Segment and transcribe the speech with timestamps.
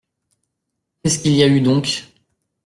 [1.03, 2.05] Qu’est-ce qu’il y a eu donc?